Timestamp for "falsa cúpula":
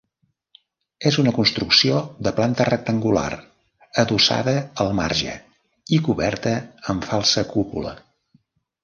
7.13-7.95